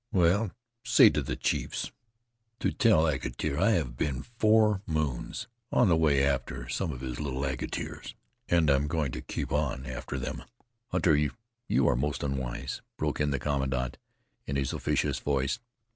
[0.11, 0.49] "Well,
[0.83, 1.91] say to the chiefs
[2.59, 7.19] to tell Ageter I have been four moons on the way after some of his
[7.19, 8.15] little Ageters,
[8.49, 10.43] and I'm going to keep on after them."
[10.87, 11.15] "Hunter,
[11.67, 13.99] you are most unwise," broke in the commandant,
[14.47, 15.59] in his officious voice.